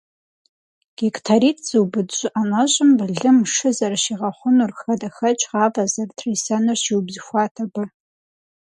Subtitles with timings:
[0.97, 7.83] Гектаритӏ зыубыд щӏы ӏэнэщӏым былым, шы зэрыщигъэхъунур, хадэхэкӏ, гъавэ зэрытрисэнур щиубзыхуат абы.